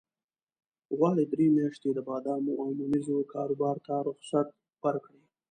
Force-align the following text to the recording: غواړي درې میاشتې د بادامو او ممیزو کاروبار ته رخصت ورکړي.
غواړي 0.97 1.23
درې 1.31 1.47
میاشتې 1.57 1.89
د 1.93 1.99
بادامو 2.07 2.53
او 2.61 2.67
ممیزو 2.79 3.17
کاروبار 3.33 3.77
ته 3.85 3.93
رخصت 4.09 4.47
ورکړي. 4.83 5.21